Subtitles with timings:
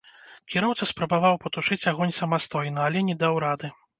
[0.53, 3.73] Кіроўца спрабаваў патушыць агонь самастойна, але не даў рады.